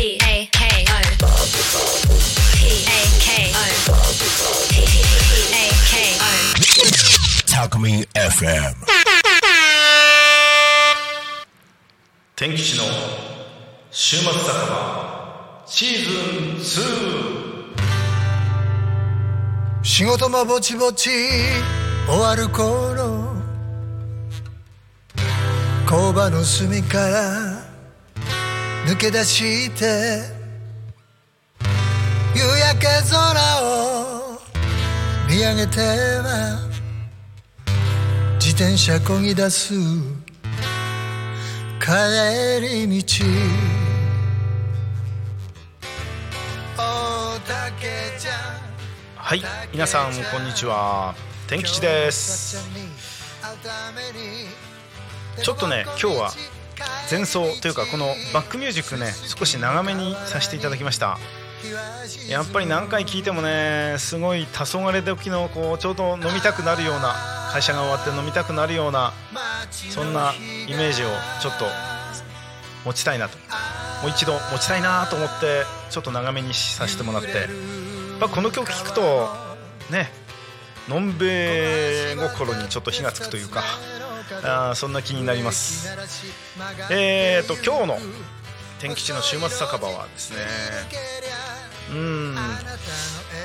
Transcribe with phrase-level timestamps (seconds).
[0.00, 0.96] P A K O
[2.56, 3.60] P A K O
[4.70, 4.80] P
[5.52, 6.24] A K O
[7.46, 8.76] タコミン FM
[12.34, 12.84] 天吉の
[13.90, 16.84] 週末酒場シーズン
[19.82, 21.10] 2仕事もぼちぼち
[22.08, 23.34] 終わる頃
[25.86, 27.49] 工場の隅から
[28.86, 30.22] 抜け出して
[32.34, 34.40] 夕焼け空を
[35.28, 36.58] 見上げては
[38.40, 39.74] 自転車こぎ出す
[41.80, 41.90] 帰
[42.60, 43.24] り道。
[49.16, 51.14] はい皆さんこんにちは。
[51.46, 52.68] 天吉です。
[55.42, 56.32] ちょっとね今日は
[57.10, 61.18] 前奏というかこのバックミュージックね少し長めにさせていただきました。
[62.28, 67.14] やっぱり何回聴いてもねすごい黄昏時のこうちょうど飲みたくなるような
[67.52, 69.12] 会社が終わって飲みたくなるような
[69.70, 70.32] そんな
[70.66, 71.08] イメージを
[71.42, 71.66] ちょっと
[72.84, 73.36] 持ちたいなと。
[74.02, 77.48] もう一度持ちたいなと思ってちょっと長めにさせてもらって、
[78.18, 79.28] ま、この曲聴くと
[79.90, 80.10] ね
[80.88, 81.26] のんべ
[82.12, 83.62] え心にちょっと火がつくというか
[84.70, 85.88] あそんな気になります。
[86.90, 87.98] えーと今日の
[88.78, 90.36] 天吉の週末酒場はですね。
[91.90, 92.36] うん。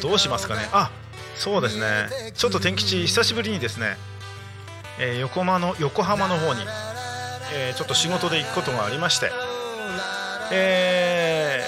[0.00, 0.68] どうしますかね。
[0.72, 0.90] あ
[1.36, 2.32] そうですね。
[2.34, 3.96] ちょっと天吉久しぶりにですね、
[4.98, 6.60] えー横浜の横浜の方に、
[7.54, 9.30] えーちょっと仕事で行くことがありまして
[10.52, 11.62] え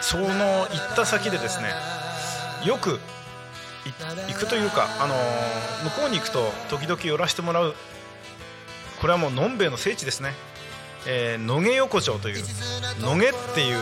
[0.00, 1.68] ーその行った先でですね
[2.66, 3.00] よく
[4.28, 7.74] 行くというか、あのー向こうに行くと時々寄らせてもらう。
[9.00, 10.32] これはもうのんべえの聖地ですね、
[11.06, 12.44] えー野毛横丁という
[13.00, 13.78] 野毛っていう、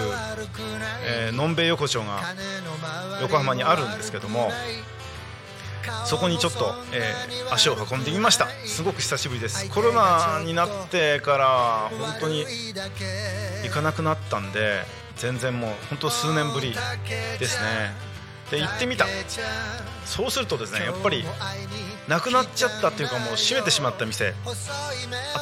[1.05, 2.20] えーのんべえ横丁が
[3.20, 4.50] 横浜にあるんですけども
[6.06, 8.48] そこにちょっと、えー足を運んでみました。
[8.64, 9.69] すごく久しぶりです。
[9.69, 12.46] コロナになってから本当に
[13.63, 14.84] 行かなくなったんで
[15.17, 16.74] 全然もう本当数年ぶり
[17.39, 18.11] ですね。
[18.52, 19.07] で行ってみた。
[20.05, 21.24] そうするとですねやっぱり
[22.07, 24.35] なくなっちゃったっていうかもう閉めてしまった店。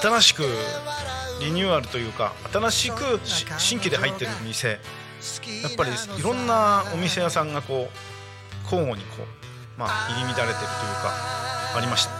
[0.00, 0.44] 新しく
[1.41, 3.21] リニューアルというか新しく
[3.59, 4.78] 新規で入ってる店。
[5.62, 9.27] やっぱりいろんなお店屋さんがこう交互にこう、
[9.78, 10.59] まあ、入り乱れてるという
[11.03, 11.12] か
[11.77, 12.12] ありました。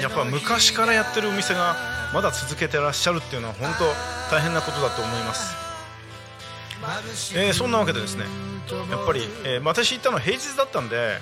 [0.00, 1.74] やっぱ昔からやってるお店が
[2.14, 5.56] まだ続けてらっしゃるっていうのは本当大変なことだと思います、
[7.36, 8.24] えーそんなわけでですね
[8.76, 11.18] やっぱり、えー私行ったの平日だったんで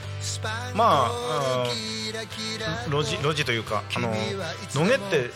[0.75, 1.67] まあ
[2.89, 4.09] 路地路地というかあの
[4.75, 5.31] 野毛って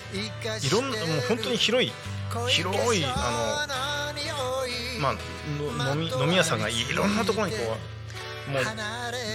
[0.66, 1.92] いろんなもう本当に広い
[2.48, 3.66] 広いあ
[4.98, 7.58] のまあ飲み飲み屋さんがいろんなところにこ
[8.48, 8.62] うもう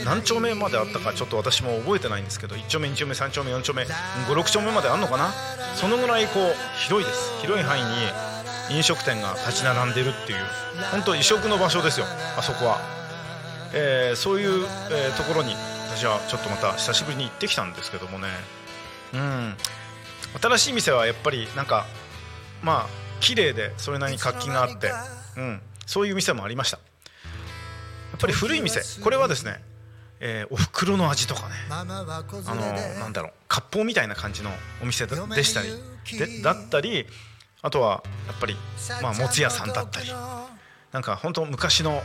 [0.03, 5.31] 何丁目まであったかちょっと私も覚えてないんですけど1丁目2丁目3丁目4丁目56丁目まであるのかな？
[5.75, 6.55] そのぐらいこう
[6.87, 7.31] 広いです。
[7.41, 7.89] 広い範囲に
[8.69, 10.39] 飲食店が立ち並んでるっていう
[10.91, 12.05] 本当異色の場所ですよ
[12.37, 12.79] あそこは、
[13.73, 15.55] えーそういう、えーところに
[15.95, 18.27] 私はちょっとまた久しぶりに行ってきたんですけどもね。
[19.13, 19.55] うん。
[20.41, 21.85] 新しい店はやっぱりなんか
[22.61, 22.87] まあ
[23.21, 24.91] 綺麗でそれなりに活気があって、
[25.37, 26.77] うん、そういう店もありました。
[26.77, 26.83] や
[28.17, 29.61] っぱり古い店これはですね、
[30.19, 32.03] えーお袋の味とかねあの
[32.99, 34.51] なんだろう割烹みたいな感じの
[34.81, 35.69] お店でしたり
[36.17, 37.05] でだったり
[37.65, 38.55] あとはやっぱり
[39.01, 40.11] まあもつ屋さんだったり。
[40.91, 42.03] なんか本当昔の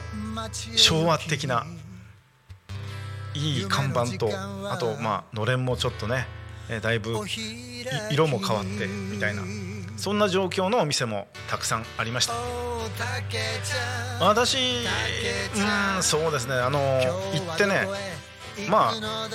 [0.75, 1.65] 昭和的な
[3.35, 4.31] いい看板と
[4.69, 6.27] あとまあのれんもちょっとね、
[6.69, 7.15] えだいぶ
[8.11, 9.43] 色も変わってみたいな。
[9.97, 12.33] そんな状況のお店もたくさんありました。
[14.19, 16.55] 私うんそうですね。
[16.55, 17.87] あの行ってね
[18.69, 19.29] まあ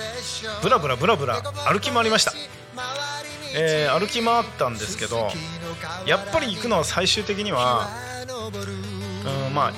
[0.60, 1.40] ブラブラブラブラ
[1.72, 2.32] 歩き回りました、
[3.56, 5.28] えー歩き回ったんですけど
[6.06, 7.88] やっぱり行くのは最終的には
[9.48, 9.74] うんまあ1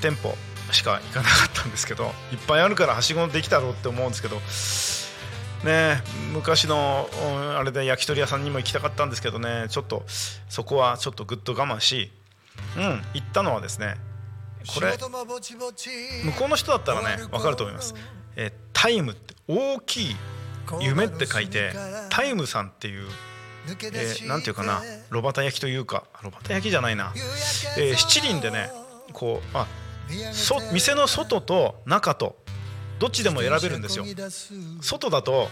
[0.00, 0.34] 店舗
[0.72, 4.36] しか行かなかったんですけどいっぱいあるからはしごできたろうって思うんですけど
[5.70, 6.02] ね
[6.32, 7.08] 昔の
[7.58, 10.02] あれで焼き鳥屋さんにも行きたかったんですけどねちょっと
[10.48, 12.10] そこはちょっとぐっと我慢し
[12.76, 13.96] うん行ったのはですね
[14.74, 17.94] これ向こうの人だったらね分かると思います、
[18.36, 20.16] えータイムって大きい
[20.80, 21.72] 夢って書いて
[22.10, 23.08] タイムさんっていう
[23.66, 27.12] えーていうかな炉端焼きというか炉端焼きじゃないな、
[27.78, 28.70] えー七輪でね
[29.12, 29.66] こうあ
[30.32, 32.36] そ店の外と中と
[32.98, 34.04] どっちでも選べるんですよ。
[34.80, 35.48] 外だと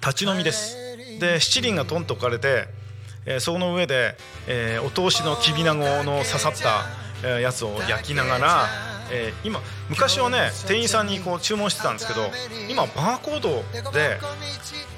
[0.00, 0.76] 立ち飲みです。
[1.20, 2.68] で七輪がトンと置かれて
[3.26, 6.86] えーその上で、えーお通しのきびなごの刺さった、
[7.22, 8.66] えやつを焼きながら、
[9.10, 12.20] えー今昔はね店員さんにこう注文してたんですけど
[12.68, 13.62] 今バーコード
[13.92, 14.18] で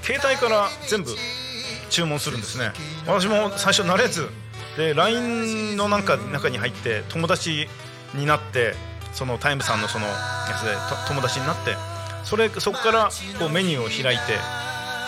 [0.02, 1.10] 携帯から全部
[1.90, 2.72] 注文するんですね。
[3.06, 4.28] 私も最初慣れず
[4.76, 7.68] で LINE のなんか中に入って友達
[8.14, 8.74] になって
[9.12, 10.12] そのタイムさんのそのや
[10.58, 10.74] つで
[11.08, 11.76] 友達になって
[12.24, 14.38] それそこからこうメニューを開いて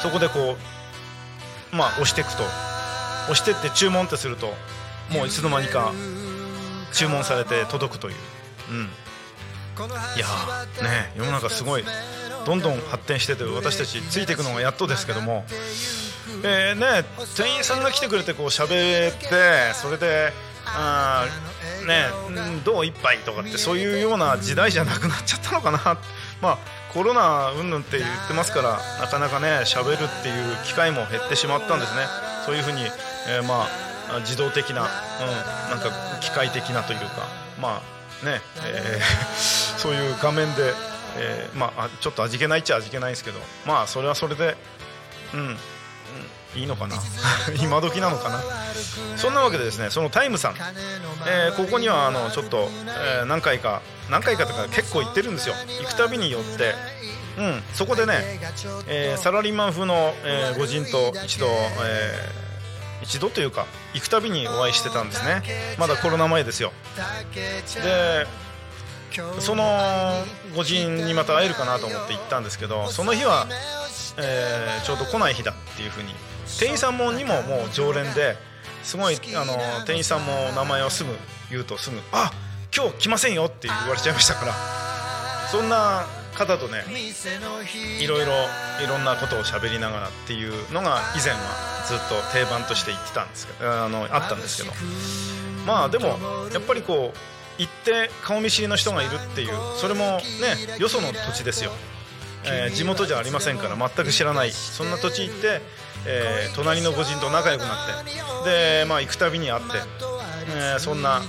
[0.03, 0.57] そこでこ
[1.73, 2.43] うまあ押していくと。
[3.25, 4.53] 押してって注文ってすると
[5.11, 5.93] もういつの間にか
[6.93, 8.15] 注文されて届くという。
[8.71, 8.91] うん。
[10.17, 10.27] いや
[10.83, 11.85] ね世の中すごい
[12.47, 15.45] どんどん発展してて私たちついていくのがやっとですけども。
[16.43, 17.07] えーね
[17.37, 20.33] 店員さんが来てくれてこう喋ってそれで
[20.67, 21.27] あ
[21.87, 22.07] ね
[22.65, 25.99] どう一杯とかってそういうような時代じゃなくなっちゃったのかな。
[26.41, 26.59] まあ
[26.93, 32.03] コロナうんぬんって言ってますからなかなかね喋るっていう機会も減ってしまったんですね。
[32.47, 32.83] そういうふうに、
[33.29, 33.67] えーま
[34.11, 35.91] あ自動的な、うん、なんか
[36.21, 37.07] 機械的なというか
[37.61, 37.83] まあ
[38.25, 39.05] ね、えー
[39.79, 40.73] そういう画面で、
[41.17, 44.57] えーまああちょっと味気ないっちゃ味気ないですけどまあそれはそれで
[45.33, 45.59] うん、うん
[46.57, 46.95] いいのかな。
[47.61, 48.41] 今時なのかな。
[49.17, 50.57] そんなわけでですねそのタイムさん、
[51.27, 55.55] えーここにはあのちょっと、えー何回か何回かとか結構行ってるんですよ。
[55.81, 56.75] 行くたびに寄って。
[57.37, 58.39] うんそこでね、
[58.87, 61.49] えーサラリーマン風の、えー、御人と一度、
[61.83, 62.45] えー
[63.03, 65.75] 一度というか行くたびにお会いしてたんですね。
[65.77, 66.73] まだコロナ前ですよ
[67.81, 68.27] で
[69.41, 69.65] その
[70.57, 73.47] 御人にまた会えるかなと思って行ったんですけどその日は、
[74.19, 76.15] えーちょうど来ない日だっていうふうに
[76.47, 78.37] 店員さんもにももう常連で
[78.83, 79.55] すごいあの
[79.87, 81.11] 店員さんも名前をすぐ
[81.51, 82.33] 言うとすぐ「あ
[82.77, 84.53] 今日来ませんよ」って言われちゃいましたから
[85.51, 86.05] そんな
[86.35, 86.85] 方とね
[88.01, 88.33] いろいろ
[88.83, 94.75] いろんなことを喋りながらっていうのが以前はずっと定番として言ってたんですけどあのあったんですけど。
[95.67, 96.19] まあでも
[96.53, 97.19] やっぱりこう
[97.59, 101.73] 行って顔見知りの人がいるっていうそれもねよその土地ですよ、
[102.45, 105.63] えー地元じゃありませんから全く知らないそんな土地行って、
[106.07, 108.05] えー隣の御人と仲良くなっ
[108.45, 109.69] てでまあ行くたびに会って、
[110.49, 111.23] えーそんな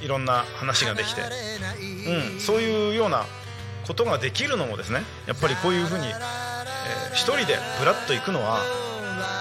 [0.00, 3.26] いろんな話ができて、うん、そういうような
[3.86, 6.62] ことができるのもですねやっぱりこういうふうに、えー
[7.12, 8.60] 一人でブラッと行くのは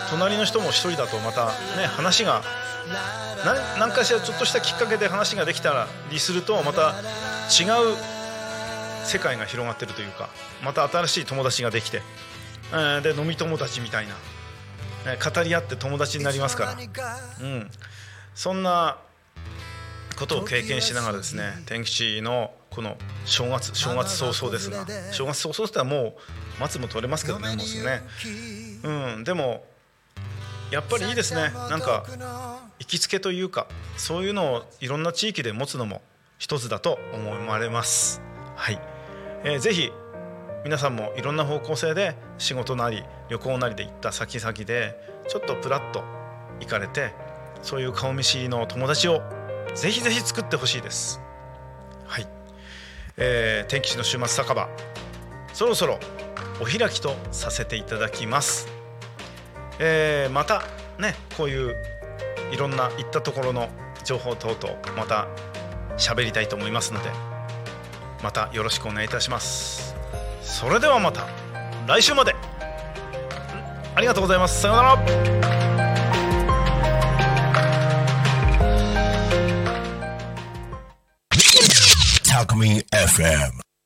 [0.10, 1.46] 隣の人も一人だとまた
[1.78, 2.44] ね話が
[3.80, 6.92] 何かしらちょっとしたきっかけで話ができたりするとまた
[7.50, 7.96] 違う
[9.06, 10.30] 世界が広がってるというか
[10.64, 12.02] また新しい友達ができて、
[12.72, 14.16] えーで飲み友達みたいな、
[15.08, 16.76] えー語り合って友達になりますから、
[17.42, 17.72] うん、
[18.36, 18.98] そんな
[20.22, 22.96] ことを経験しながらですね天吉のこの
[23.26, 26.14] 正月正月早々ですが正月早々って言ったらもう
[26.60, 28.02] 松も取れますけどねもうすぐね、
[29.16, 29.66] うん、でも
[30.72, 31.52] やっぱりいいですね。
[31.70, 32.06] なんか
[32.80, 36.02] 行きつけというかそういうのをいろんな地域で持つのも
[36.38, 38.22] 一つだと思われます。
[38.56, 38.80] はい、
[39.44, 39.92] えーぜひ
[40.64, 44.96] 皆さんもいろんな方向性で仕事なり旅行なりで行った先々で
[45.28, 46.04] ちょっとプラッと
[46.60, 47.14] 行かれて
[47.64, 49.22] そういう顔見知りの友達を
[49.76, 51.22] ぜひぜひ作ってほしいです。
[52.06, 52.28] はい、
[53.18, 54.70] えー天気師の週末酒場。
[55.54, 56.00] そろそろ
[56.62, 58.68] お開きとさせていただきます。
[59.80, 60.64] えーまた
[61.00, 61.76] ねこういう
[62.52, 63.70] いろんな行ったところの
[64.04, 65.28] 情報等々また
[65.98, 67.10] 喋りたいと思いますので
[68.24, 69.96] またよろしくお願いいたします。
[70.42, 71.28] それではまた
[71.88, 72.36] 来週まで。
[73.94, 74.62] ありがとうございます。
[74.62, 75.61] さようなら。
[82.52, 83.61] Alchemy FM.